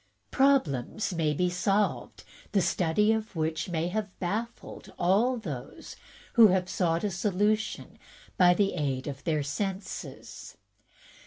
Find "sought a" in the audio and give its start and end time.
6.67-7.11